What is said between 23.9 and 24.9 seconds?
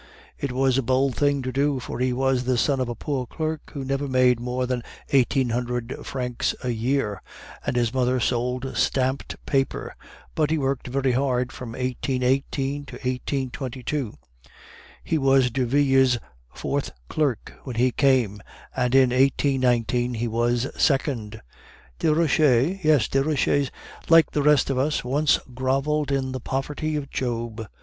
like the rest of